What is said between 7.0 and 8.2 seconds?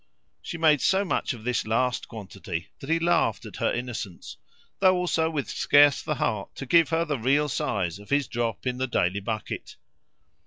the real size of